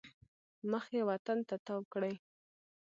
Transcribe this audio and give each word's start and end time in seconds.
مخ 0.71 0.85
یې 0.95 1.01
وطن 1.09 1.37
ته 1.47 1.55
تاو 1.65 1.81
کړی. 1.93 2.13